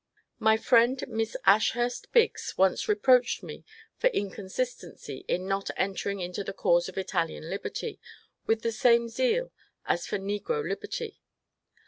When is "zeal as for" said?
9.09-10.17